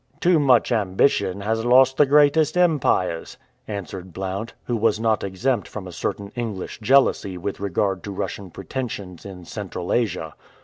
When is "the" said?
1.97-2.07